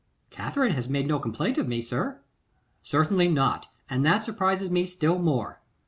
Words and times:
'Katherine 0.31 0.71
has 0.71 0.89
made 0.89 1.07
no 1.07 1.19
complaint 1.19 1.59
of 1.59 1.67
me, 1.67 1.79
sir?' 1.79 2.21
'Certainly 2.81 3.27
not, 3.27 3.67
and 3.87 4.03
that 4.03 4.23
surprises 4.23 4.71
me 4.71 4.87
still 4.87 5.19
more. 5.19 5.61